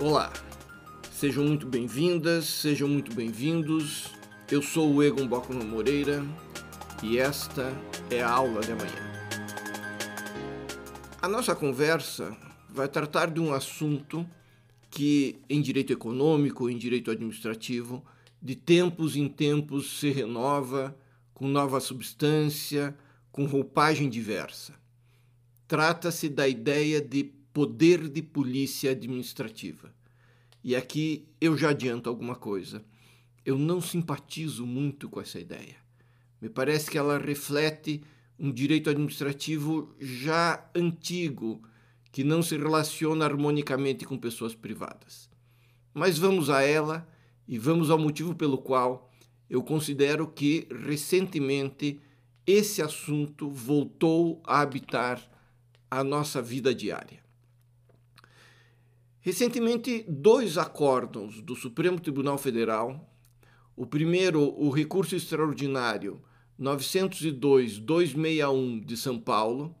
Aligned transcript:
Olá, 0.00 0.32
sejam 1.10 1.44
muito 1.44 1.66
bem-vindas, 1.66 2.44
sejam 2.44 2.86
muito 2.86 3.12
bem-vindos. 3.12 4.12
Eu 4.48 4.62
sou 4.62 4.94
o 4.94 5.02
Egon 5.02 5.26
Bockman 5.26 5.64
Moreira 5.64 6.24
e 7.02 7.18
esta 7.18 7.72
é 8.08 8.22
a 8.22 8.30
aula 8.30 8.60
de 8.60 8.70
amanhã. 8.70 8.94
A 11.20 11.26
nossa 11.26 11.52
conversa 11.52 12.36
vai 12.68 12.86
tratar 12.86 13.28
de 13.28 13.40
um 13.40 13.52
assunto 13.52 14.24
que, 14.88 15.40
em 15.50 15.60
direito 15.60 15.92
econômico, 15.92 16.70
em 16.70 16.78
direito 16.78 17.10
administrativo, 17.10 18.04
de 18.40 18.54
tempos 18.54 19.16
em 19.16 19.26
tempos 19.26 19.98
se 19.98 20.10
renova 20.10 20.96
com 21.34 21.48
nova 21.48 21.80
substância, 21.80 22.96
com 23.32 23.46
roupagem 23.46 24.08
diversa. 24.08 24.74
Trata-se 25.66 26.28
da 26.28 26.46
ideia 26.46 27.00
de 27.00 27.36
poder 27.58 28.08
de 28.08 28.22
polícia 28.22 28.92
administrativa. 28.92 29.92
E 30.62 30.76
aqui 30.76 31.26
eu 31.40 31.58
já 31.58 31.70
adianto 31.70 32.08
alguma 32.08 32.36
coisa. 32.36 32.84
Eu 33.44 33.58
não 33.58 33.80
simpatizo 33.80 34.64
muito 34.64 35.08
com 35.08 35.20
essa 35.20 35.40
ideia. 35.40 35.74
Me 36.40 36.48
parece 36.48 36.88
que 36.88 36.96
ela 36.96 37.18
reflete 37.18 38.00
um 38.38 38.52
direito 38.52 38.88
administrativo 38.88 39.92
já 39.98 40.70
antigo, 40.72 41.60
que 42.12 42.22
não 42.22 42.44
se 42.44 42.56
relaciona 42.56 43.24
harmonicamente 43.24 44.04
com 44.04 44.16
pessoas 44.16 44.54
privadas. 44.54 45.28
Mas 45.92 46.16
vamos 46.16 46.50
a 46.50 46.62
ela 46.62 47.08
e 47.48 47.58
vamos 47.58 47.90
ao 47.90 47.98
motivo 47.98 48.36
pelo 48.36 48.58
qual 48.58 49.10
eu 49.50 49.64
considero 49.64 50.28
que 50.28 50.68
recentemente 50.86 52.00
esse 52.46 52.80
assunto 52.80 53.50
voltou 53.50 54.40
a 54.46 54.60
habitar 54.60 55.20
a 55.90 56.04
nossa 56.04 56.40
vida 56.40 56.72
diária. 56.72 57.26
Recentemente, 59.20 60.04
dois 60.08 60.56
acórdãos 60.56 61.40
do 61.40 61.56
Supremo 61.56 62.00
Tribunal 62.00 62.38
Federal, 62.38 63.12
o 63.76 63.84
primeiro, 63.84 64.54
o 64.56 64.70
recurso 64.70 65.16
extraordinário 65.16 66.22
902-261 66.58 68.84
de 68.84 68.96
São 68.96 69.18
Paulo, 69.18 69.74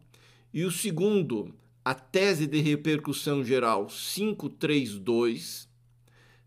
e 0.52 0.64
o 0.64 0.70
segundo, 0.70 1.54
a 1.84 1.94
tese 1.94 2.46
de 2.46 2.60
repercussão 2.60 3.44
geral 3.44 3.86
532, 3.86 5.68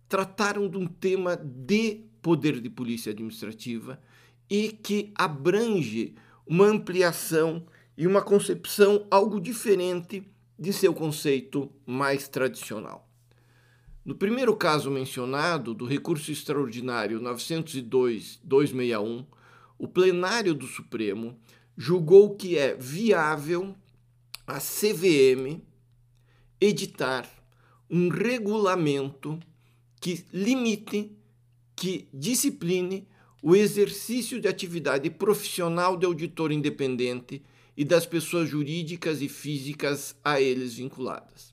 trataram 0.09 0.69
de 0.69 0.77
um 0.77 0.85
tema 0.85 1.37
de 1.37 2.03
poder 2.21 2.59
de 2.59 2.69
polícia 2.69 3.11
administrativa 3.11 3.99
e 4.49 4.69
que 4.69 5.13
abrange 5.15 6.13
uma 6.45 6.65
ampliação 6.65 7.65
e 7.97 8.05
uma 8.05 8.21
concepção 8.21 9.07
algo 9.09 9.39
diferente 9.39 10.23
de 10.61 10.71
seu 10.71 10.93
conceito 10.93 11.69
mais 11.87 12.27
tradicional. 12.27 13.09
No 14.05 14.13
primeiro 14.13 14.55
caso 14.55 14.91
mencionado, 14.91 15.73
do 15.73 15.87
recurso 15.87 16.31
extraordinário 16.31 17.19
902-261, 17.19 19.25
o 19.79 19.87
plenário 19.87 20.53
do 20.53 20.67
Supremo 20.67 21.35
julgou 21.75 22.35
que 22.35 22.59
é 22.59 22.75
viável 22.75 23.75
a 24.45 24.59
CVM 24.59 25.63
editar 26.59 27.27
um 27.89 28.09
regulamento 28.09 29.39
que 29.99 30.23
limite, 30.31 31.11
que 31.75 32.07
discipline 32.13 33.07
o 33.41 33.55
exercício 33.55 34.39
de 34.39 34.47
atividade 34.47 35.09
profissional 35.09 35.97
de 35.97 36.05
auditor 36.05 36.51
independente 36.51 37.41
e 37.81 37.83
das 37.83 38.05
pessoas 38.05 38.47
jurídicas 38.47 39.23
e 39.23 39.27
físicas 39.27 40.15
a 40.23 40.39
eles 40.39 40.75
vinculadas. 40.75 41.51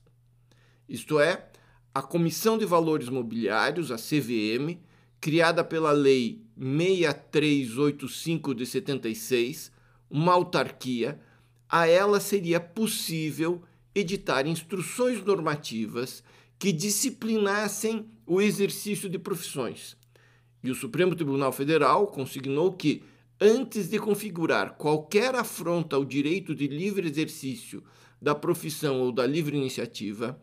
Isto 0.87 1.19
é, 1.19 1.49
a 1.91 2.03
Comissão 2.03 2.55
de 2.55 2.65
Valores 2.65 3.09
Mobiliários, 3.09 3.89
a 3.89 3.95
CVM, 3.95 4.77
criada 5.19 5.63
pela 5.63 5.91
Lei 5.91 6.43
6385 6.55 8.53
de 8.53 8.63
76, 8.67 9.71
uma 10.07 10.33
autarquia, 10.33 11.19
a 11.67 11.87
ela 11.87 12.19
seria 12.19 12.59
possível 12.59 13.63
editar 13.95 14.45
instruções 14.45 15.25
normativas 15.25 16.23
que 16.59 16.71
disciplinassem 16.71 18.05
o 18.27 18.39
exercício 18.39 19.09
de 19.09 19.17
profissões. 19.17 19.97
E 20.63 20.69
o 20.69 20.75
Supremo 20.75 21.15
Tribunal 21.15 21.51
Federal 21.51 22.05
consignou 22.05 22.71
que 22.73 23.01
antes 23.41 23.89
de 23.89 23.97
configurar 23.97 24.75
qualquer 24.75 25.33
afronta 25.33 25.95
ao 25.95 26.03
direito 26.03 26.53
de 26.53 26.67
livre 26.67 27.07
exercício 27.07 27.81
da 28.21 28.35
profissão 28.35 28.99
ou 28.99 29.11
da 29.13 29.25
livre 29.25 29.55
iniciativa, 29.55 30.39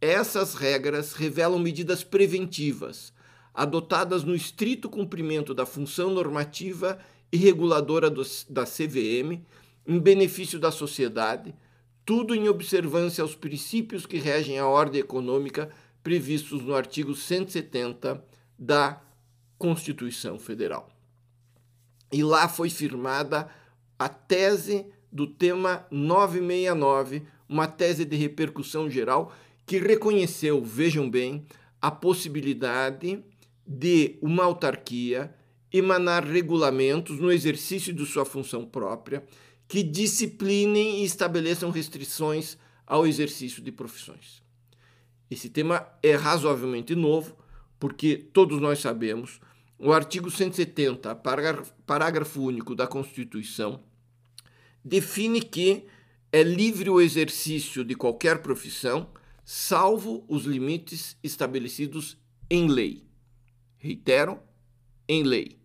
essas 0.00 0.54
regras 0.54 1.12
revelam 1.14 1.58
medidas 1.58 2.04
preventivas, 2.04 3.12
adotadas 3.52 4.22
no 4.22 4.34
estrito 4.34 4.88
cumprimento 4.88 5.52
da 5.52 5.66
função 5.66 6.10
normativa 6.10 6.98
e 7.32 7.36
reguladora 7.36 8.08
do, 8.08 8.22
da 8.48 8.64
CVM, 8.64 9.42
em 9.84 9.98
benefício 9.98 10.60
da 10.60 10.70
sociedade, 10.70 11.52
tudo 12.04 12.34
em 12.34 12.48
observância 12.48 13.22
aos 13.22 13.34
princípios 13.34 14.06
que 14.06 14.18
regem 14.18 14.58
a 14.58 14.68
ordem 14.68 15.00
econômica 15.00 15.70
previstos 16.00 16.62
no 16.62 16.74
artigo 16.76 17.16
170 17.16 18.24
da 18.56 19.02
Constituição 19.58 20.38
Federal 20.38 20.95
e 22.12 22.22
lá 22.22 22.48
foi 22.48 22.70
firmada 22.70 23.48
a 23.98 24.08
tese 24.08 24.86
do 25.10 25.26
tema 25.26 25.86
969, 25.90 27.22
uma 27.48 27.66
tese 27.66 28.04
de 28.04 28.16
repercussão 28.16 28.90
geral 28.90 29.32
que 29.64 29.78
reconheceu, 29.78 30.62
vejam 30.62 31.10
bem, 31.10 31.44
a 31.80 31.90
possibilidade 31.90 33.24
de 33.66 34.18
uma 34.22 34.44
autarquia 34.44 35.34
emanar 35.72 36.24
regulamentos 36.24 37.18
no 37.18 37.32
exercício 37.32 37.92
de 37.92 38.06
sua 38.06 38.24
função 38.24 38.64
própria 38.64 39.24
que 39.68 39.82
disciplinem 39.82 41.00
e 41.00 41.04
estabeleçam 41.04 41.70
restrições 41.70 42.56
ao 42.86 43.06
exercício 43.06 43.60
de 43.60 43.72
profissões. 43.72 44.42
Esse 45.28 45.48
tema 45.48 45.86
é 46.02 46.14
razoavelmente 46.14 46.94
novo, 46.94 47.36
porque 47.80 48.16
todos 48.16 48.60
nós 48.60 48.78
sabemos 48.78 49.40
o 49.78 49.92
artigo 49.92 50.30
170, 50.30 51.14
parágrafo, 51.86 52.40
único 52.40 52.74
da 52.74 52.86
Constituição, 52.86 53.82
define 54.84 55.40
que 55.42 55.84
é 56.32 56.42
livre 56.42 56.88
o 56.88 57.00
exercício 57.00 57.84
de 57.84 57.94
qualquer 57.94 58.42
profissão, 58.42 59.10
salvo 59.44 60.24
os 60.28 60.44
limites 60.44 61.16
estabelecidos 61.22 62.16
em 62.50 62.68
lei. 62.68 63.04
Reitero, 63.76 64.40
em 65.08 65.22
lei. 65.22 65.58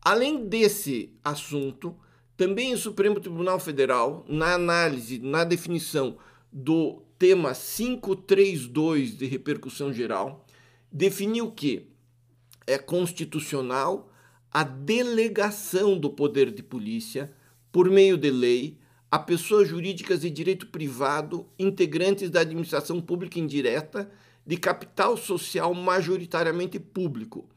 Além 0.00 0.46
desse 0.46 1.12
assunto, 1.24 1.96
também 2.36 2.74
o 2.74 2.78
Supremo 2.78 3.20
Tribunal 3.20 3.58
Federal, 3.58 4.24
na 4.28 4.54
análise, 4.54 5.18
na 5.18 5.44
definição 5.44 6.16
do 6.52 7.02
tema 7.18 7.54
532 7.54 9.16
de 9.16 9.26
repercussão 9.26 9.92
geral, 9.92 10.46
definiu 10.92 11.50
que 11.50 11.93
é 12.66 12.78
constitucional 12.78 14.10
a 14.50 14.62
delegação 14.62 15.98
do 15.98 16.10
poder 16.10 16.50
de 16.50 16.62
polícia, 16.62 17.32
por 17.72 17.90
meio 17.90 18.16
de 18.16 18.30
lei, 18.30 18.78
a 19.10 19.18
pessoas 19.18 19.68
jurídicas 19.68 20.20
de 20.20 20.30
direito 20.30 20.68
privado, 20.68 21.46
integrantes 21.58 22.30
da 22.30 22.40
administração 22.40 23.00
pública 23.00 23.38
indireta, 23.38 24.10
de 24.46 24.56
capital 24.56 25.16
social 25.16 25.74
majoritariamente 25.74 26.78
público, 26.78 27.48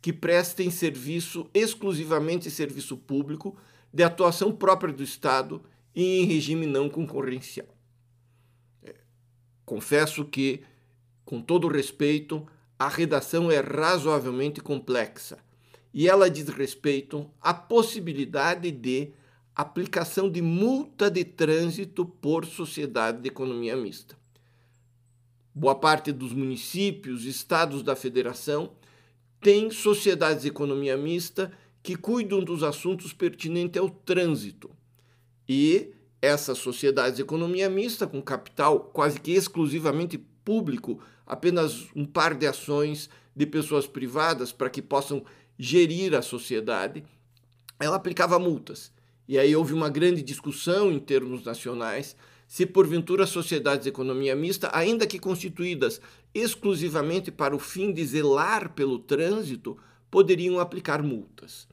que 0.00 0.12
prestem 0.12 0.70
serviço 0.70 1.48
exclusivamente 1.54 2.50
serviço 2.50 2.96
público 2.96 3.56
de 3.92 4.02
atuação 4.02 4.52
própria 4.52 4.92
do 4.92 5.02
Estado 5.02 5.62
e 5.94 6.20
em 6.20 6.24
regime 6.24 6.66
não 6.66 6.88
concorrencial. 6.88 7.68
É, 8.82 8.94
confesso 9.64 10.24
que, 10.24 10.62
com 11.24 11.40
todo 11.40 11.68
respeito, 11.68 12.46
a 12.78 12.88
redação 12.88 13.50
é 13.50 13.60
razoavelmente 13.60 14.60
complexa 14.60 15.38
e 15.92 16.08
ela 16.08 16.28
diz 16.28 16.48
respeito 16.48 17.30
à 17.40 17.54
possibilidade 17.54 18.70
de 18.70 19.12
aplicação 19.54 20.28
de 20.28 20.42
multa 20.42 21.08
de 21.08 21.24
trânsito 21.24 22.04
por 22.04 22.44
sociedade 22.44 23.22
de 23.22 23.28
economia 23.28 23.76
mista. 23.76 24.16
Boa 25.54 25.76
parte 25.76 26.10
dos 26.10 26.32
municípios, 26.32 27.24
estados 27.24 27.82
da 27.82 27.94
federação 27.94 28.72
tem 29.40 29.70
sociedades 29.70 30.42
de 30.42 30.48
economia 30.48 30.96
mista 30.96 31.52
que 31.80 31.94
cuidam 31.94 32.40
dos 32.40 32.64
assuntos 32.64 33.12
pertinentes 33.12 33.80
ao 33.80 33.88
trânsito. 33.88 34.70
E 35.48 35.92
essas 36.20 36.58
sociedades 36.58 37.16
de 37.16 37.22
economia 37.22 37.68
mista, 37.68 38.06
com 38.06 38.20
capital 38.20 38.80
quase 38.80 39.20
que 39.20 39.32
exclusivamente 39.32 40.18
público 40.44 41.00
apenas 41.26 41.86
um 41.94 42.04
par 42.04 42.34
de 42.34 42.46
ações 42.46 43.08
de 43.34 43.46
pessoas 43.46 43.86
privadas 43.86 44.52
para 44.52 44.70
que 44.70 44.82
possam 44.82 45.24
gerir 45.58 46.14
a 46.14 46.22
sociedade, 46.22 47.04
ela 47.78 47.96
aplicava 47.96 48.38
multas. 48.38 48.92
E 49.26 49.38
aí 49.38 49.56
houve 49.56 49.72
uma 49.72 49.88
grande 49.88 50.22
discussão 50.22 50.92
em 50.92 50.98
termos 50.98 51.44
nacionais 51.44 52.16
se 52.46 52.66
porventura 52.66 53.26
sociedades 53.26 53.84
de 53.84 53.88
economia 53.88 54.36
mista, 54.36 54.70
ainda 54.72 55.06
que 55.06 55.18
constituídas 55.18 56.00
exclusivamente 56.34 57.30
para 57.30 57.56
o 57.56 57.58
fim 57.58 57.92
de 57.92 58.04
zelar 58.04 58.74
pelo 58.74 58.98
trânsito, 58.98 59.76
poderiam 60.10 60.60
aplicar 60.60 61.02
multas. 61.02 61.66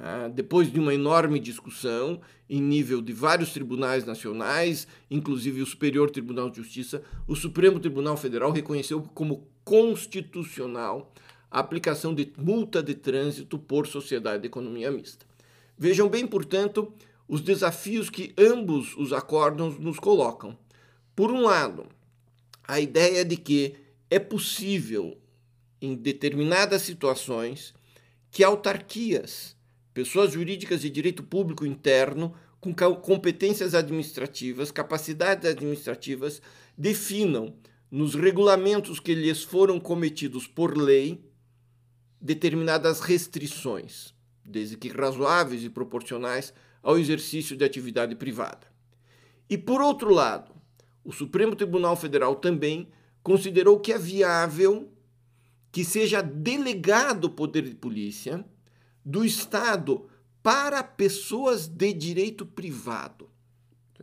Ah, 0.00 0.28
depois 0.32 0.72
de 0.72 0.78
uma 0.78 0.94
enorme 0.94 1.40
discussão 1.40 2.20
em 2.48 2.62
nível 2.62 3.02
de 3.02 3.12
vários 3.12 3.52
tribunais 3.52 4.04
nacionais, 4.04 4.86
inclusive 5.10 5.60
o 5.60 5.66
Superior 5.66 6.08
Tribunal 6.08 6.48
de 6.48 6.58
Justiça, 6.58 7.02
o 7.26 7.34
Supremo 7.34 7.80
Tribunal 7.80 8.16
Federal 8.16 8.52
reconheceu 8.52 9.02
como 9.02 9.48
constitucional 9.64 11.12
a 11.50 11.58
aplicação 11.58 12.14
de 12.14 12.32
multa 12.38 12.80
de 12.80 12.94
trânsito 12.94 13.58
por 13.58 13.88
sociedade 13.88 14.42
de 14.42 14.46
economia 14.46 14.90
mista. 14.90 15.26
Vejam 15.76 16.08
bem, 16.08 16.26
portanto, 16.26 16.92
os 17.26 17.40
desafios 17.40 18.08
que 18.08 18.32
ambos 18.38 18.96
os 18.96 19.12
acórdãos 19.12 19.80
nos 19.80 19.98
colocam. 19.98 20.56
Por 21.16 21.32
um 21.32 21.42
lado, 21.42 21.86
a 22.66 22.78
ideia 22.78 23.24
de 23.24 23.36
que 23.36 23.74
é 24.08 24.20
possível, 24.20 25.18
em 25.82 25.96
determinadas 25.96 26.82
situações, 26.82 27.74
que 28.30 28.44
autarquias, 28.44 29.57
pessoas 29.98 30.30
jurídicas 30.30 30.82
de 30.82 30.90
direito 30.90 31.24
público 31.24 31.66
interno, 31.66 32.32
com 32.60 32.72
competências 32.72 33.74
administrativas, 33.74 34.70
capacidades 34.70 35.50
administrativas, 35.50 36.40
definam 36.76 37.56
nos 37.90 38.14
regulamentos 38.14 39.00
que 39.00 39.12
lhes 39.12 39.42
foram 39.42 39.80
cometidos 39.80 40.46
por 40.46 40.78
lei 40.78 41.20
determinadas 42.20 43.00
restrições, 43.00 44.14
desde 44.44 44.76
que 44.76 44.86
razoáveis 44.86 45.64
e 45.64 45.68
proporcionais 45.68 46.54
ao 46.80 46.96
exercício 46.96 47.56
de 47.56 47.64
atividade 47.64 48.14
privada. 48.14 48.68
E 49.50 49.58
por 49.58 49.80
outro 49.80 50.14
lado, 50.14 50.54
o 51.02 51.12
Supremo 51.12 51.56
Tribunal 51.56 51.96
Federal 51.96 52.36
também 52.36 52.88
considerou 53.20 53.80
que 53.80 53.92
é 53.92 53.98
viável 53.98 54.92
que 55.72 55.84
seja 55.84 56.22
delegado 56.22 57.24
o 57.24 57.30
poder 57.30 57.62
de 57.62 57.74
polícia 57.74 58.44
do 59.08 59.24
Estado 59.24 60.06
para 60.42 60.82
pessoas 60.82 61.66
de 61.66 61.94
direito 61.94 62.44
privado. 62.44 63.30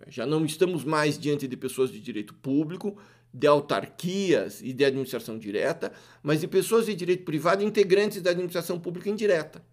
Já 0.07 0.25
não 0.25 0.43
estamos 0.43 0.83
mais 0.83 1.15
diante 1.19 1.47
de 1.47 1.55
pessoas 1.55 1.91
de 1.91 1.99
direito 1.99 2.33
público, 2.33 2.97
de 3.31 3.45
autarquias 3.45 4.61
e 4.63 4.73
de 4.73 4.83
administração 4.83 5.37
direta, 5.37 5.93
mas 6.23 6.41
de 6.41 6.47
pessoas 6.47 6.87
de 6.87 6.95
direito 6.95 7.23
privado 7.23 7.63
integrantes 7.63 8.19
da 8.19 8.31
administração 8.31 8.79
pública 8.79 9.07
indireta. 9.07 9.63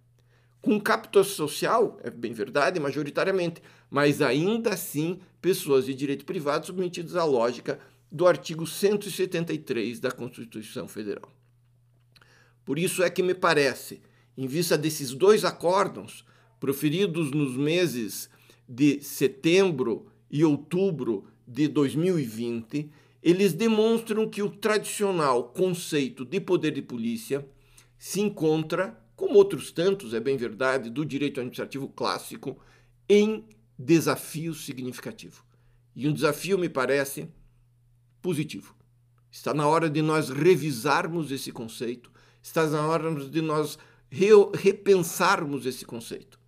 Com 0.60 0.78
capital 0.78 1.24
social, 1.24 1.98
é 2.04 2.10
bem 2.10 2.34
verdade, 2.34 2.78
majoritariamente, 2.78 3.62
mas 3.88 4.20
ainda 4.20 4.74
assim 4.74 5.18
pessoas 5.40 5.86
de 5.86 5.94
direito 5.94 6.26
privado 6.26 6.66
submetidas 6.66 7.16
à 7.16 7.24
lógica 7.24 7.80
do 8.10 8.26
artigo 8.26 8.66
173 8.66 9.98
da 9.98 10.10
Constituição 10.10 10.86
Federal. 10.86 11.32
Por 12.66 12.78
isso 12.78 13.02
é 13.02 13.08
que 13.08 13.22
me 13.22 13.34
parece, 13.34 14.02
em 14.36 14.46
vista 14.46 14.78
desses 14.78 15.12
dois 15.12 15.44
acórdãos, 15.44 16.24
proferidos 16.58 17.30
nos 17.30 17.56
meses 17.56 18.30
de 18.68 19.00
setembro 19.02 20.06
e 20.30 20.44
outubro 20.44 21.24
de 21.46 21.68
2020, 21.68 22.90
eles 23.22 23.52
demonstram 23.52 24.28
que 24.28 24.42
o 24.42 24.50
tradicional 24.50 25.48
conceito 25.48 26.24
de 26.24 26.40
poder 26.40 26.72
de 26.72 26.82
polícia 26.82 27.46
se 27.98 28.20
encontra, 28.20 28.98
como 29.14 29.36
outros 29.36 29.70
tantos, 29.70 30.14
é 30.14 30.18
bem 30.18 30.36
verdade, 30.36 30.90
do 30.90 31.04
direito 31.04 31.38
administrativo 31.38 31.88
clássico, 31.88 32.58
em 33.08 33.44
desafio 33.78 34.54
significativo. 34.54 35.44
E 35.94 36.08
um 36.08 36.12
desafio, 36.12 36.58
me 36.58 36.68
parece, 36.68 37.28
positivo. 38.20 38.74
Está 39.30 39.54
na 39.54 39.66
hora 39.68 39.88
de 39.88 40.02
nós 40.02 40.30
revisarmos 40.30 41.30
esse 41.30 41.52
conceito, 41.52 42.10
está 42.42 42.66
na 42.66 42.86
hora 42.86 43.14
de 43.14 43.40
nós 43.40 43.78
repensarmos 44.54 45.64
esse 45.64 45.86
conceito. 45.86 46.38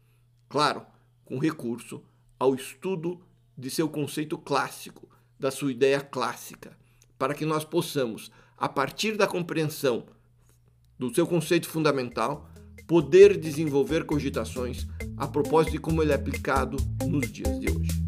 Claro, 0.49 0.85
com 1.25 1.39
recurso 1.39 2.03
ao 2.39 2.55
estudo 2.55 3.21
de 3.57 3.71
seu 3.71 3.89
conceito 3.89 4.37
clássico, 4.37 5.09
da 5.39 5.51
sua 5.51 5.73
ideia 5.73 6.01
clássica, 6.01 6.77
para 7.19 7.35
que 7.35 7.47
nós 7.47 7.65
possamos, 7.65 8.31
a 8.57 8.69
partir 8.69 9.17
da 9.17 9.27
compreensão 9.27 10.05
do 10.99 11.13
seu 11.15 11.27
conceito 11.27 11.69
fundamental, 11.69 12.49
poder 12.87 13.39
desenvolver 13.39 14.05
cogitações 14.05 14.87
a 15.17 15.27
propósito 15.27 15.73
de 15.73 15.79
como 15.79 16.03
ele 16.03 16.13
é 16.13 16.15
aplicado 16.15 16.77
nos 17.07 17.33
dias 17.33 17.59
de 17.59 17.71
hoje. 17.71 18.04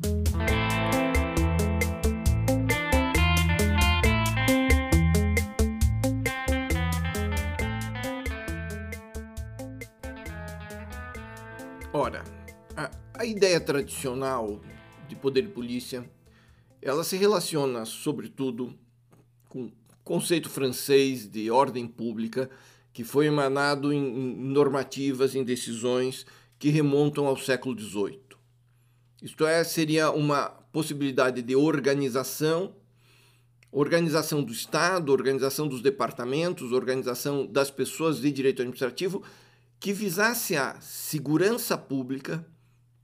A, 13.15 13.25
ideia 13.25 13.61
tradicional 13.61 14.61
de 15.09 15.17
poder 15.17 15.43
de 15.43 15.49
polícia 15.49 16.09
ela 16.83 17.03
se 17.03 17.17
relaciona, 17.17 17.85
sobretudo, 17.85 18.73
com 19.49 19.65
o 19.65 19.73
conceito 20.05 20.49
francês 20.49 21.29
de 21.29 21.51
ordem 21.51 21.87
pública, 21.87 22.49
que 22.93 23.03
foi 23.03 23.27
emanado 23.27 23.93
em 23.93 24.37
normativas, 24.37 25.35
em 25.35 25.43
decisões 25.45 26.25
que 26.59 26.69
remontam 26.69 27.27
ao 27.27 27.37
século 27.37 27.79
XVIII. 27.79 28.21
Isto 29.23 29.47
é, 29.47 29.65
seria 29.65 30.11
uma 30.11 30.49
possibilidade 30.73 31.43
de 31.43 31.57
organização, 31.57 32.75
organização 33.73 34.43
do 34.43 34.53
Estado, 34.53 35.11
organização 35.11 35.67
dos 35.67 35.83
departamentos, 35.83 36.73
organização 36.73 37.47
das 37.47 37.71
pessoas 37.71 38.21
de 38.21 38.31
direito 38.31 38.63
administrativo, 38.63 39.23
que 39.81 39.93
visasse 39.93 40.57
a 40.57 40.81
segurança 40.81 41.77
pública, 41.77 42.47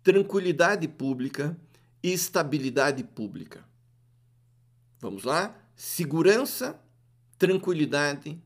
tranquilidade 0.03 0.89
pública 0.89 1.57
e 2.03 2.13
estabilidade 2.13 3.05
pública. 3.05 3.65
Vamos 4.99 5.25
lá? 5.25 5.57
Segurança, 5.75 6.81
tranquilidade 7.39 8.41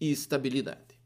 e 0.00 0.10
estabilidade. 0.10 0.98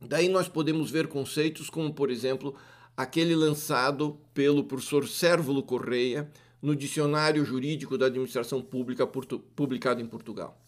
Daí 0.00 0.28
nós 0.28 0.48
podemos 0.48 0.90
ver 0.90 1.08
conceitos 1.08 1.68
como, 1.68 1.92
por 1.92 2.10
exemplo, 2.10 2.54
aquele 2.96 3.34
lançado 3.34 4.18
pelo 4.32 4.64
professor 4.64 5.06
Sérvulo 5.06 5.62
Correia 5.62 6.30
no 6.60 6.74
Dicionário 6.74 7.44
Jurídico 7.44 7.98
da 7.98 8.06
Administração 8.06 8.62
Pública 8.62 9.06
publicado 9.06 10.00
em 10.00 10.06
Portugal. 10.06 10.58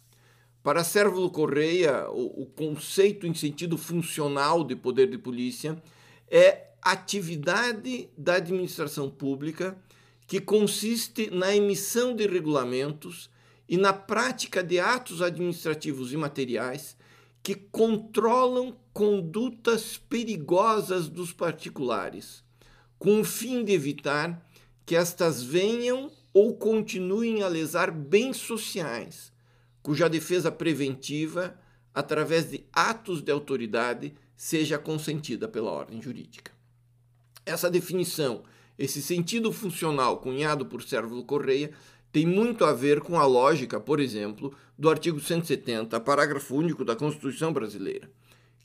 Para 0.63 0.85
Sérvulo 0.85 1.31
Correia, 1.31 2.09
o, 2.11 2.43
o 2.43 2.47
conceito 2.47 3.27
em 3.27 3.35
sentido 3.35 3.77
funcional 3.77 4.63
de 4.63 4.77
poder 4.77 5.11
de 5.11 5.19
polícia 5.19 5.83
é 6.31 6.72
atividade 6.83 8.11
da 8.19 8.35
administração 8.35 9.09
pública 9.09 9.79
que 10.27 10.41
consiste 10.41 11.31
na 11.31 11.55
emissão 11.55 12.15
de 12.17 12.27
regulamentos 12.27 13.31
e 13.69 13.77
na 13.77 13.93
prática 13.93 14.63
de 14.63 14.81
atos 14.81 15.23
administrativos 15.23 16.13
e 16.13 16.17
materiais 16.17 16.97
que 17.43 17.55
controlam 17.55 18.77
condutas 18.93 19.97
perigosas 19.97 21.09
dos 21.09 21.33
particulares, 21.33 22.45
com 22.99 23.21
o 23.21 23.25
fim 23.25 23.65
de 23.65 23.73
evitar 23.73 24.47
que 24.85 24.95
estas 24.95 25.43
venham 25.43 26.11
ou 26.33 26.57
continuem 26.57 27.43
a 27.43 27.49
lesar 27.49 27.91
bens 27.91 28.37
sociais, 28.37 29.33
cuja 29.83 30.09
defesa 30.09 30.51
preventiva, 30.51 31.59
através 31.95 32.51
de 32.51 32.65
atos 32.73 33.21
de 33.21 33.31
autoridade, 33.31 34.15
seja 34.37 34.79
consentida 34.79 35.49
pela 35.49 35.71
ordem 35.71 36.01
jurídica. 36.01 36.53
Essa 37.45 37.71
definição, 37.71 38.43
esse 38.79 39.03
sentido 39.03 39.53
funcional 39.53 40.19
cunhado 40.19 40.67
por 40.67 40.83
Sérvulo 40.83 41.25
Correia, 41.25 41.71
tem 42.13 42.27
muito 42.27 42.65
a 42.65 42.73
ver 42.73 43.01
com 43.01 43.19
a 43.19 43.25
lógica, 43.25 43.81
por 43.81 43.99
exemplo, 43.99 44.55
do 44.79 44.91
artigo 44.91 45.19
170, 45.19 45.99
parágrafo 46.01 46.55
único 46.55 46.85
da 46.85 46.95
Constituição 46.95 47.53
brasileira, 47.53 48.11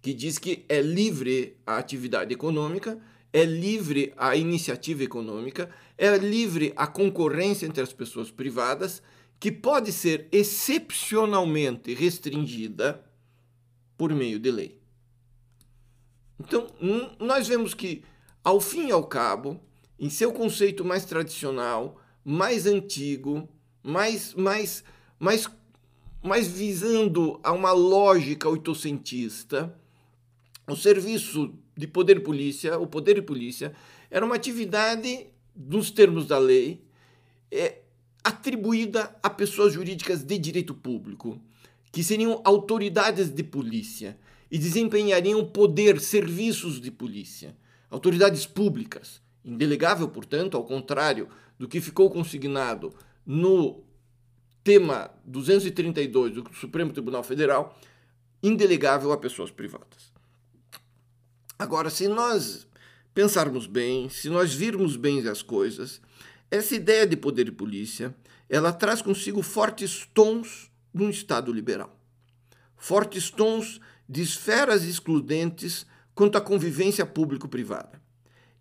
que 0.02 0.14
diz 0.14 0.38
que 0.38 0.66
é 0.68 0.82
livre 0.82 1.56
a 1.66 1.78
atividade 1.78 2.34
econômica, 2.34 3.00
é 3.32 3.46
livre 3.46 4.14
a 4.18 4.36
iniciativa 4.36 5.04
econômica, 5.04 5.70
é 5.98 6.18
livre 6.18 6.74
a 6.76 6.88
concorrência 6.88 7.66
entre 7.66 7.82
as 7.82 7.94
pessoas 7.94 8.32
privadas, 8.32 9.02
que 9.40 9.52
pode 9.52 9.92
ser 9.92 10.28
excepcionalmente 10.32 11.94
restringida 11.94 13.04
por 13.98 14.14
meio 14.14 14.40
de 14.40 14.52
lei. 14.52 14.80
Então, 16.40 16.68
nós 17.20 17.48
vemos 17.48 17.74
que, 17.74 18.04
ao 18.48 18.62
fim 18.62 18.88
e 18.88 18.92
ao 18.94 19.04
cabo, 19.04 19.60
em 20.00 20.10
seu 20.10 20.32
conceito 20.32 20.86
mais 20.86 21.04
tradicional, 21.04 22.00
mais 22.24 22.66
antigo, 22.66 23.46
mais, 23.84 24.34
mais, 24.36 24.86
mais, 25.20 25.50
mais 26.24 26.48
visando 26.48 27.42
a 27.44 27.52
uma 27.52 27.74
lógica 27.74 28.48
oitocentista, 28.48 29.78
o 30.66 30.78
serviço 30.78 31.56
de 31.76 31.88
poder 31.88 32.24
polícia, 32.24 32.80
o 32.80 32.88
poder 32.88 33.16
de 33.16 33.22
polícia, 33.22 33.76
era 34.10 34.26
uma 34.26 34.36
atividade, 34.36 35.28
nos 35.54 35.92
termos 35.92 36.26
da 36.26 36.38
lei, 36.38 36.82
é, 37.52 37.80
atribuída 38.24 39.14
a 39.22 39.30
pessoas 39.30 39.74
jurídicas 39.74 40.24
de 40.24 40.38
direito 40.38 40.74
público, 40.74 41.38
que 41.92 42.02
seriam 42.02 42.42
autoridades 42.46 43.30
de 43.30 43.44
polícia 43.44 44.18
e 44.50 44.58
desempenhariam 44.58 45.44
poder, 45.44 46.00
serviços 46.00 46.80
de 46.80 46.92
polícia, 46.92 47.54
autoridades 47.90 48.46
públicas. 48.46 49.22
Indelegável, 49.44 50.10
portanto, 50.10 50.58
ao 50.58 50.64
contrário 50.64 51.30
do 51.58 51.68
que 51.68 51.82
ficou 51.82 52.10
consignado 52.10 52.94
no 53.26 53.84
tema 54.64 55.10
232 55.26 56.34
do 56.34 56.54
Supremo 56.54 56.92
Tribunal 56.92 57.24
Federal, 57.24 57.80
indelegável 58.44 59.12
a 59.12 59.18
pessoas 59.18 59.50
privadas. 59.50 60.12
Agora, 61.58 61.90
se 61.90 62.08
nós 62.08 62.68
pensarmos 63.14 63.66
bem, 63.66 64.10
se 64.10 64.30
nós 64.30 64.54
virmos 64.54 64.96
bem 64.96 65.28
as 65.28 65.42
coisas, 65.42 66.00
essa 66.52 66.76
ideia 66.76 67.08
de 67.08 67.18
poder 67.18 67.48
e 67.48 67.52
polícia, 67.52 68.16
ela 68.50 68.72
traz 68.72 69.02
consigo 69.02 69.42
fortes 69.42 70.08
tons 70.14 70.70
de 70.94 71.04
um 71.04 71.10
Estado 71.10 71.52
liberal. 71.52 71.98
Fortes 72.76 73.30
tons 73.32 73.82
de 74.08 74.22
esferas 74.22 74.84
excludentes 74.84 75.86
quanto 76.18 76.36
à 76.36 76.42
convivência 76.42 77.06
público-privada. 77.06 78.02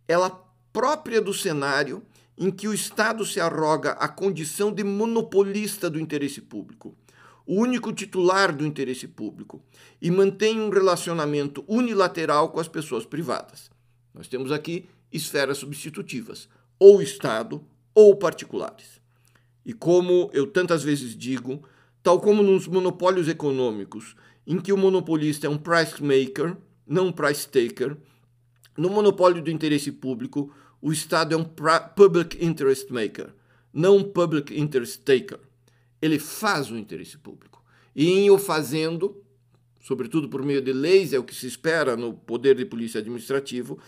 Ela 0.06 0.28
própria 0.74 1.22
do 1.22 1.32
cenário 1.32 2.02
em 2.36 2.50
que 2.50 2.68
o 2.68 2.74
Estado 2.74 3.24
se 3.24 3.40
arroga 3.40 3.92
a 3.92 4.06
condição 4.06 4.70
de 4.70 4.84
monopolista 4.84 5.88
do 5.88 5.98
interesse 5.98 6.42
público, 6.42 6.94
o 7.46 7.54
único 7.54 7.94
titular 7.94 8.54
do 8.54 8.66
interesse 8.66 9.08
público, 9.08 9.64
e 10.02 10.10
mantém 10.10 10.60
um 10.60 10.68
relacionamento 10.68 11.64
unilateral 11.66 12.50
com 12.50 12.60
as 12.60 12.68
pessoas 12.68 13.06
privadas. 13.06 13.70
Nós 14.12 14.28
temos 14.28 14.52
aqui 14.52 14.84
esferas 15.10 15.56
substitutivas, 15.56 16.50
ou 16.78 17.00
Estado 17.00 17.64
ou 17.94 18.14
particulares. 18.16 19.00
E 19.64 19.72
como 19.72 20.28
eu 20.34 20.46
tantas 20.46 20.82
vezes 20.82 21.16
digo, 21.16 21.62
tal 22.02 22.20
como 22.20 22.42
nos 22.42 22.68
monopólios 22.68 23.28
econômicos, 23.28 24.14
em 24.46 24.60
que 24.60 24.74
o 24.74 24.76
monopolista 24.76 25.46
é 25.46 25.50
um 25.50 25.56
price 25.56 26.02
maker, 26.02 26.54
não 26.86 27.08
um 27.08 27.12
price 27.12 27.48
taker, 27.48 27.96
no 28.76 28.90
monopólio 28.90 29.42
do 29.42 29.50
interesse 29.50 29.90
público, 29.90 30.54
o 30.80 30.92
Estado 30.92 31.34
é 31.34 31.36
um 31.36 31.44
public 31.44 32.44
interest 32.44 32.92
maker, 32.92 33.32
não 33.72 33.96
um 33.96 34.04
public 34.04 34.58
interest 34.58 35.00
taker. 35.00 35.40
Ele 36.00 36.18
faz 36.18 36.70
o 36.70 36.76
interesse 36.76 37.16
público. 37.16 37.64
E 37.94 38.10
em 38.10 38.30
o 38.30 38.38
fazendo, 38.38 39.22
sobretudo 39.80 40.28
por 40.28 40.44
meio 40.44 40.60
de 40.60 40.72
leis, 40.72 41.12
é 41.12 41.18
o 41.18 41.24
que 41.24 41.34
se 41.34 41.46
espera 41.46 41.96
no 41.96 42.12
poder 42.12 42.54
de 42.54 42.66
polícia 42.66 43.00
administrativo, 43.00 43.78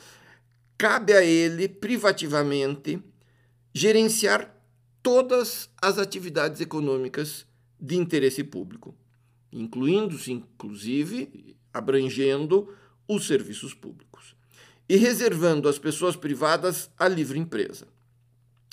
cabe 0.78 1.12
a 1.12 1.23
ele 1.23 1.69
privativamente 1.69 2.99
gerenciar 3.75 4.55
todas 5.02 5.71
as 5.81 5.99
atividades 5.99 6.61
econômicas 6.61 7.47
de 7.78 7.97
interesse 7.97 8.43
público, 8.43 8.97
incluindo-se, 9.52 10.33
inclusive, 10.33 11.55
abrangendo 11.73 12.73
os 13.09 13.27
serviços 13.27 13.73
públicos 13.73 14.37
e 14.88 14.97
reservando 14.97 15.69
às 15.69 15.79
pessoas 15.79 16.15
privadas 16.15 16.91
a 16.99 17.09
livre 17.09 17.38
empresa. 17.38 17.88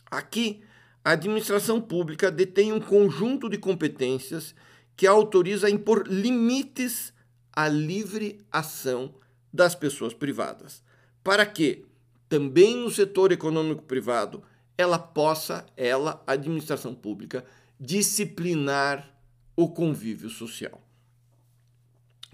Aqui, 0.10 0.62
a 1.04 1.12
administração 1.12 1.82
pública 1.82 2.32
detém 2.32 2.72
um 2.72 2.80
conjunto 2.80 3.50
de 3.50 3.58
competências 3.58 4.56
que 4.96 5.08
autoriza 5.08 5.68
a 5.68 5.70
impor 5.70 6.08
limites 6.08 7.14
à 7.52 7.68
livre 7.68 8.40
ação 8.52 9.14
das 9.54 9.76
pessoas 9.76 10.14
privadas, 10.14 10.84
para 11.24 11.46
que, 11.46 11.86
também 12.28 12.78
no 12.78 12.90
setor 12.90 13.32
econômico 13.32 13.84
privado, 13.84 14.44
ela 14.78 15.00
possa, 15.00 15.66
ela, 15.78 16.24
a 16.26 16.34
administração 16.34 16.94
pública, 16.94 17.46
disciplinar 17.80 19.16
o 19.56 19.70
convívio 19.70 20.30
social. 20.30 20.82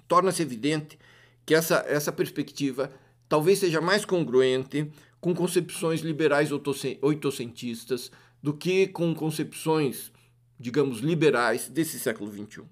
Torna-se 0.08 0.42
evidente 0.42 0.98
que 1.46 1.56
essa, 1.56 1.84
essa 1.88 2.12
perspectiva 2.12 2.92
talvez 3.28 3.60
seja 3.60 3.80
mais 3.80 4.06
congruente 4.06 4.92
com 5.20 5.34
concepções 5.34 6.02
liberais 6.02 6.50
oitocentistas 7.02 8.12
do 8.42 8.54
que 8.54 8.88
com 8.88 9.14
concepções, 9.14 10.12
digamos, 10.60 11.00
liberais 11.00 11.70
desse 11.70 12.00
século 12.00 12.32
XXI. 12.32 12.64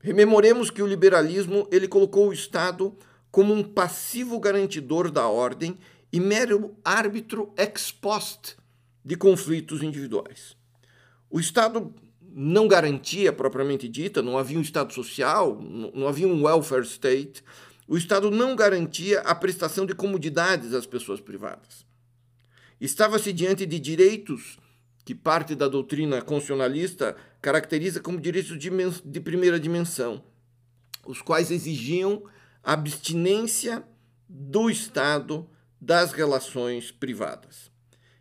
Rememoremos 0.00 0.70
que 0.70 0.82
o 0.82 0.86
liberalismo 0.86 1.66
ele 1.72 1.88
colocou 1.88 2.28
o 2.28 2.32
Estado 2.32 2.96
como 3.30 3.52
um 3.52 3.64
passivo 3.64 4.38
garantidor 4.38 5.10
da 5.10 5.26
ordem 5.26 5.76
e 6.12 6.20
mero 6.20 6.76
árbitro 6.84 7.52
ex 7.56 7.90
post 7.90 8.56
de 9.04 9.16
conflitos 9.16 9.82
individuais. 9.82 10.56
O 11.28 11.40
Estado 11.40 11.92
não 12.30 12.68
garantia 12.68 13.32
propriamente 13.32 13.88
dita, 13.88 14.22
não 14.22 14.38
havia 14.38 14.58
um 14.58 14.62
Estado 14.62 14.92
social, 14.92 15.60
não 15.94 16.06
havia 16.06 16.28
um 16.28 16.44
welfare 16.44 16.84
state, 16.84 17.42
o 17.86 17.96
Estado 17.96 18.30
não 18.30 18.54
garantia 18.54 19.20
a 19.20 19.34
prestação 19.34 19.86
de 19.86 19.94
comodidades 19.94 20.74
às 20.74 20.86
pessoas 20.86 21.20
privadas. 21.20 21.86
Estava-se 22.80 23.32
diante 23.32 23.64
de 23.64 23.80
direitos 23.80 24.58
que 25.04 25.14
parte 25.14 25.54
da 25.54 25.66
doutrina 25.66 26.20
constitucionalista 26.20 27.16
caracteriza 27.40 27.98
como 28.00 28.20
direitos 28.20 28.58
de 29.04 29.20
primeira 29.20 29.58
dimensão, 29.58 30.22
os 31.06 31.22
quais 31.22 31.50
exigiam 31.50 32.22
a 32.62 32.74
abstinência 32.74 33.82
do 34.28 34.68
Estado 34.68 35.48
das 35.80 36.12
relações 36.12 36.90
privadas. 36.90 37.70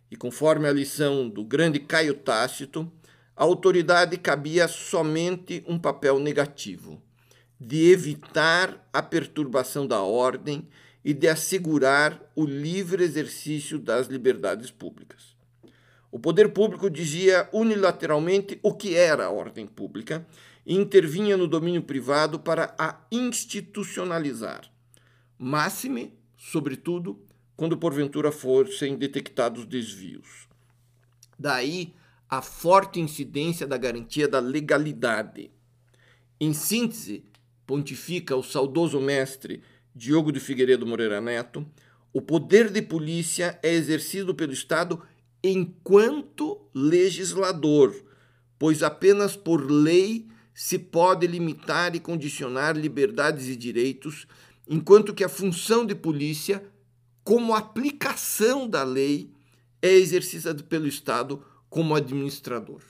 E 0.10 0.16
conforme 0.16 0.68
a 0.68 0.72
lição 0.72 1.28
do 1.28 1.44
grande 1.44 1.80
Caio 1.80 2.14
Tácito, 2.14 2.90
a 3.38 3.44
autoridade 3.44 4.18
cabia 4.18 4.68
somente 4.68 5.64
um 5.68 5.78
papel 5.78 6.18
negativo 6.18 7.00
de 7.60 7.92
evitar 7.92 8.88
a 8.92 9.02
perturbação 9.02 9.86
da 9.86 10.02
ordem 10.02 10.68
e 11.06 11.14
de 11.14 11.28
assegurar 11.28 12.20
o 12.36 12.46
livre 12.46 13.04
exercício 13.04 13.78
das 13.78 14.08
liberdades 14.08 14.72
públicas. 14.72 15.36
O 16.12 16.20
poder 16.20 16.50
público 16.50 16.90
dizia 16.90 17.48
unilateralmente 17.54 18.60
o 18.64 18.74
que 18.74 18.96
era 18.96 19.26
a 19.26 19.32
ordem 19.32 19.68
pública 19.68 20.26
e 20.66 20.76
intervinha 20.76 21.38
no 21.38 21.48
domínio 21.48 21.84
privado 21.84 22.40
para 22.40 22.76
a 22.78 23.00
institucionalizar, 23.12 24.70
máxime, 25.38 26.18
sobretudo, 26.36 27.24
quando 27.56 27.78
porventura 27.78 28.32
fossem 28.32 28.96
detectados 28.96 29.66
desvios. 29.66 30.48
Daí 31.38 31.94
a 32.30 32.42
forte 32.42 33.00
incidência 33.00 33.66
da 33.66 33.78
garantia 33.78 34.28
da 34.28 34.40
legalidade. 34.40 35.52
Em 36.40 36.54
síntese, 36.54 37.24
pontifica 37.66 38.36
o 38.36 38.44
saudoso 38.44 39.00
mestre 39.00 39.62
Diogo 39.96 40.32
de 40.32 40.40
Figueiredo 40.40 40.86
Moreira 40.86 41.20
Neto, 41.20 41.66
o 42.14 42.22
poder 42.22 42.70
de 42.70 42.82
polícia 42.82 43.60
é 43.64 43.74
exercido 43.74 44.34
pelo 44.36 44.54
Estado 44.54 45.02
enquanto 45.44 46.62
legislador, 46.74 47.96
pois 48.58 48.84
apenas 48.84 49.36
por 49.36 49.70
lei 49.70 50.28
se 50.54 50.80
pode 50.80 51.28
limitar 51.28 51.96
e 51.96 52.00
condicionar 52.00 52.76
liberdades 52.76 53.48
e 53.48 53.56
direitos, 53.56 54.28
enquanto 54.68 55.14
que 55.14 55.24
a 55.24 55.30
função 55.30 55.86
de 55.86 55.94
polícia, 55.94 56.64
como 57.24 57.54
aplicação 57.54 58.68
da 58.68 58.84
lei, 58.84 59.32
é 59.82 59.92
exercida 59.92 60.54
pelo 60.56 60.88
Estado 60.88 61.44
como 61.70 61.96
administrador. 61.96 62.82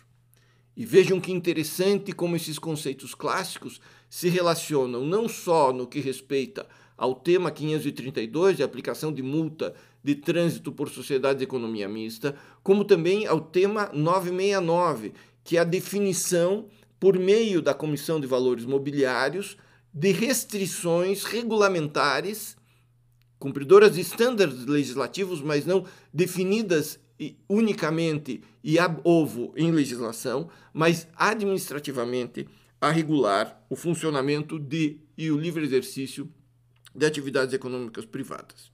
E 0.75 0.85
vejam 0.85 1.19
que 1.19 1.31
interessante 1.31 2.11
como 2.11 2.35
esses 2.35 2.59
conceitos 2.59 3.15
clássicos 3.15 3.81
se 4.09 4.29
relacionam 4.29 5.05
não 5.05 5.27
só 5.27 5.73
no 5.73 5.87
que 5.87 5.99
respeita 5.99 6.67
ao 6.97 7.15
tema 7.15 7.51
532 7.51 8.57
de 8.57 8.63
aplicação 8.63 9.11
de 9.11 9.21
multa 9.21 9.73
de 10.03 10.15
trânsito 10.15 10.71
por 10.71 10.89
sociedade 10.89 11.39
de 11.39 11.43
economia 11.43 11.87
mista, 11.87 12.35
como 12.63 12.85
também 12.85 13.27
ao 13.27 13.41
tema 13.41 13.89
969, 13.93 15.13
que 15.43 15.57
é 15.57 15.59
a 15.59 15.63
definição 15.63 16.67
por 16.99 17.17
meio 17.17 17.61
da 17.61 17.73
Comissão 17.73 18.19
de 18.19 18.27
Valores 18.27 18.65
Mobiliários 18.65 19.57
de 19.93 20.11
restrições 20.11 21.23
regulamentares 21.23 22.55
cumpridoras 23.39 23.95
de 23.95 24.01
estándares 24.01 24.65
legislativos, 24.65 25.41
mas 25.41 25.65
não 25.65 25.85
definidas 26.13 26.99
unicamente 27.49 28.41
e 28.63 28.77
ab 28.77 29.01
ovo 29.03 29.53
em 29.55 29.71
legislação, 29.71 30.49
mas 30.73 31.07
administrativamente 31.15 32.47
a 32.79 32.91
regular 32.91 33.65
o 33.69 33.75
funcionamento 33.75 34.59
de 34.59 34.99
e 35.17 35.31
o 35.31 35.37
livre 35.37 35.63
exercício 35.63 36.31
de 36.93 37.05
atividades 37.05 37.53
econômicas 37.53 38.05
privadas. 38.05 38.71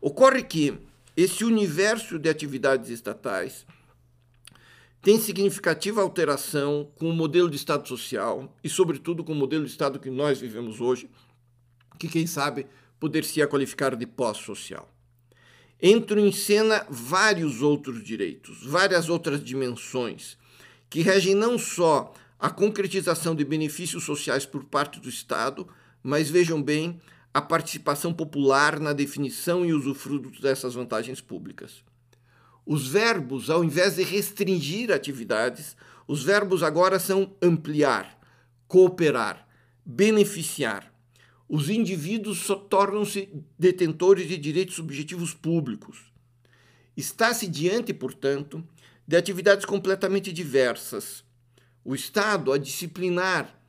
Ocorre 0.00 0.42
que 0.42 0.78
esse 1.16 1.44
universo 1.44 2.18
de 2.18 2.28
atividades 2.28 2.90
estatais 2.90 3.64
tem 5.00 5.18
significativa 5.20 6.00
alteração 6.00 6.90
com 6.96 7.10
o 7.10 7.12
modelo 7.12 7.50
de 7.50 7.56
Estado 7.56 7.86
social 7.86 8.52
e, 8.64 8.68
sobretudo, 8.68 9.22
com 9.22 9.32
o 9.32 9.36
modelo 9.36 9.64
de 9.64 9.70
Estado 9.70 10.00
que 10.00 10.10
nós 10.10 10.40
vivemos 10.40 10.80
hoje, 10.80 11.10
que, 11.98 12.08
quem 12.08 12.26
sabe, 12.26 12.66
poder-se 12.98 13.46
qualificar 13.46 13.94
de 13.94 14.06
pós-social. 14.06 14.88
Entram 15.82 16.24
em 16.24 16.32
cena 16.32 16.86
vários 16.88 17.62
outros 17.62 18.02
direitos, 18.02 18.64
várias 18.64 19.08
outras 19.08 19.42
dimensões, 19.42 20.36
que 20.88 21.00
regem 21.00 21.34
não 21.34 21.58
só 21.58 22.12
a 22.38 22.50
concretização 22.50 23.34
de 23.34 23.44
benefícios 23.44 24.04
sociais 24.04 24.46
por 24.46 24.64
parte 24.64 25.00
do 25.00 25.08
Estado, 25.08 25.66
mas 26.02 26.30
vejam 26.30 26.62
bem, 26.62 27.00
a 27.32 27.42
participação 27.42 28.14
popular 28.14 28.78
na 28.78 28.92
definição 28.92 29.64
e 29.66 29.72
usufruto 29.72 30.40
dessas 30.40 30.74
vantagens 30.74 31.20
públicas. 31.20 31.82
Os 32.64 32.86
verbos, 32.86 33.50
ao 33.50 33.64
invés 33.64 33.96
de 33.96 34.04
restringir 34.04 34.92
atividades, 34.92 35.76
os 36.06 36.22
verbos 36.22 36.62
agora 36.62 37.00
são 37.00 37.34
ampliar, 37.42 38.16
cooperar, 38.68 39.48
beneficiar. 39.84 40.93
Os 41.48 41.68
indivíduos 41.68 42.46
tornam-se 42.68 43.28
detentores 43.58 44.28
de 44.28 44.36
direitos 44.36 44.76
subjetivos 44.76 45.34
públicos. 45.34 46.12
Está-se 46.96 47.46
diante, 47.46 47.92
portanto, 47.92 48.66
de 49.06 49.16
atividades 49.16 49.64
completamente 49.64 50.32
diversas. 50.32 51.24
O 51.84 51.94
Estado 51.94 52.52
a 52.52 52.58
disciplinar 52.58 53.60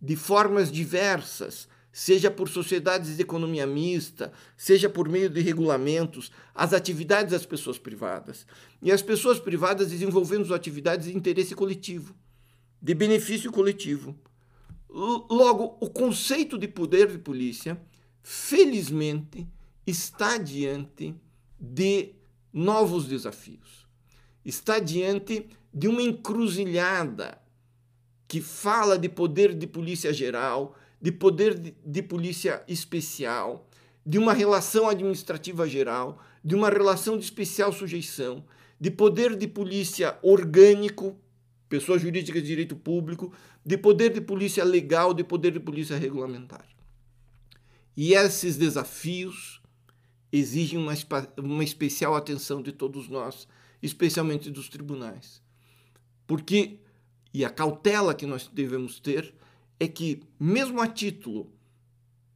de 0.00 0.16
formas 0.16 0.70
diversas 0.70 1.68
seja 1.92 2.30
por 2.30 2.48
sociedades 2.48 3.16
de 3.16 3.22
economia 3.22 3.66
mista, 3.66 4.32
seja 4.56 4.88
por 4.88 5.08
meio 5.08 5.28
de 5.28 5.40
regulamentos, 5.42 6.32
as 6.54 6.72
atividades 6.72 7.32
das 7.32 7.44
pessoas 7.44 7.78
privadas. 7.78 8.46
E 8.80 8.90
as 8.90 9.02
pessoas 9.02 9.38
privadas 9.38 9.90
desenvolvendo 9.90 10.54
atividades 10.54 11.06
de 11.06 11.16
interesse 11.16 11.54
coletivo, 11.54 12.14
de 12.80 12.94
benefício 12.94 13.52
coletivo. 13.52 14.18
Logo, 14.94 15.78
o 15.80 15.88
conceito 15.88 16.58
de 16.58 16.68
poder 16.68 17.10
de 17.10 17.18
polícia, 17.18 17.80
felizmente, 18.22 19.48
está 19.86 20.36
diante 20.36 21.14
de 21.58 22.10
novos 22.52 23.06
desafios. 23.06 23.86
Está 24.44 24.78
diante 24.78 25.48
de 25.72 25.88
uma 25.88 26.02
encruzilhada 26.02 27.40
que 28.28 28.40
fala 28.40 28.98
de 28.98 29.08
poder 29.08 29.54
de 29.54 29.66
polícia 29.66 30.12
geral, 30.12 30.76
de 31.00 31.10
poder 31.10 31.58
de, 31.58 31.74
de 31.84 32.02
polícia 32.02 32.62
especial, 32.68 33.68
de 34.04 34.18
uma 34.18 34.34
relação 34.34 34.88
administrativa 34.88 35.66
geral, 35.66 36.18
de 36.44 36.54
uma 36.54 36.68
relação 36.68 37.16
de 37.16 37.24
especial 37.24 37.72
sujeição, 37.72 38.44
de 38.78 38.90
poder 38.90 39.36
de 39.36 39.46
polícia 39.46 40.18
orgânico, 40.22 41.16
pessoa 41.72 41.98
jurídica 41.98 42.38
de 42.38 42.46
direito 42.46 42.76
público, 42.76 43.32
de 43.64 43.78
poder 43.78 44.12
de 44.12 44.20
polícia 44.20 44.62
legal, 44.62 45.14
de 45.14 45.24
poder 45.24 45.52
de 45.52 45.58
polícia 45.58 45.96
regulamentar. 45.96 46.68
E 47.96 48.12
esses 48.12 48.58
desafios 48.58 49.62
exigem 50.30 50.78
uma, 50.78 50.92
uma 51.38 51.64
especial 51.64 52.14
atenção 52.14 52.60
de 52.60 52.72
todos 52.72 53.08
nós, 53.08 53.48
especialmente 53.82 54.50
dos 54.50 54.68
tribunais. 54.68 55.40
Porque, 56.26 56.78
e 57.32 57.42
a 57.42 57.48
cautela 57.48 58.14
que 58.14 58.26
nós 58.26 58.50
devemos 58.52 59.00
ter, 59.00 59.34
é 59.80 59.88
que, 59.88 60.22
mesmo 60.38 60.78
a 60.78 60.86
título 60.86 61.50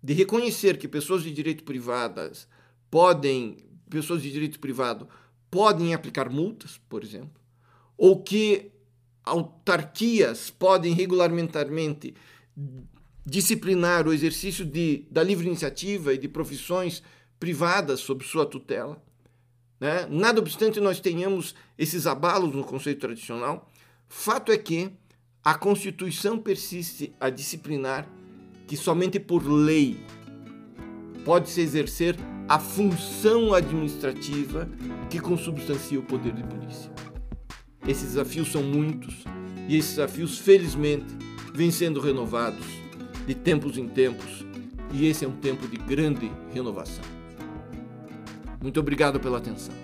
de 0.02 0.14
reconhecer 0.14 0.78
que 0.78 0.88
pessoas 0.88 1.23
de 1.23 1.31
direito 1.31 1.62
privadas 1.62 2.49
podem, 2.90 3.59
pessoas 3.90 4.23
de 4.23 4.33
direito 4.33 4.59
privado 4.59 5.07
podem 5.50 5.93
aplicar 5.93 6.31
multas, 6.31 6.81
por 6.88 7.05
exemplo, 7.05 7.38
ou 7.99 8.23
que 8.23 8.73
autarquias 9.26 10.49
podem 10.49 10.95
regulamentarmente 10.95 12.14
disciplinar 13.26 14.06
o 14.06 14.12
exercício 14.12 14.64
de, 14.64 15.04
da 15.11 15.23
livre 15.23 15.49
iniciativa 15.49 16.14
e 16.14 16.18
de 16.18 16.28
profissões 16.28 17.02
privadas 17.40 18.00
sob 18.00 18.25
sua 18.25 18.47
tutela. 18.47 19.02
Né? 19.80 20.06
Nada 20.09 20.40
obstante 20.40 20.80
nós 20.80 21.00
tenhamos 21.00 21.54
esses 21.76 22.06
abalos 22.06 22.54
no 22.54 22.64
conceito 22.64 23.00
tradicional, 23.00 23.71
fato 24.09 24.52
é 24.52 24.56
que 24.56 24.90
a 25.45 25.54
Constituição 25.54 26.38
persiste 26.38 27.12
a 27.20 27.29
disciplinar 27.29 28.09
que 28.66 28.77
somente 28.77 29.20
por 29.20 29.46
lei 29.46 29.98
pode-se 31.24 31.61
exercer 31.61 32.16
a 32.48 32.59
função 32.59 33.53
administrativa 33.53 34.68
que 35.11 35.20
consubstancia 35.20 35.98
o 35.98 36.03
poder 36.03 36.33
de 36.33 36.44
polícia. 36.44 37.15
Esses 37.88 38.09
desafios 38.09 38.51
são 38.51 38.62
muitos 38.62 39.25
e 39.68 39.77
esses 39.77 39.96
desafios, 39.96 40.38
felizmente, 40.38 41.07
vêm 41.55 41.70
sendo 41.70 42.01
renovados 42.01 42.66
de 43.27 43.35
tempos 43.35 43.79
em 43.79 43.88
tempos 43.88 44.44
e 44.92 45.07
esse 45.07 45.25
é 45.25 45.29
um 45.29 45.37
tempo 45.37 45.66
de 45.66 45.77
grande 45.77 46.31
renovação. 46.53 47.05
Muito 48.61 48.81
obrigado 48.81 49.20
pela 49.20 49.38
atenção. 49.38 49.75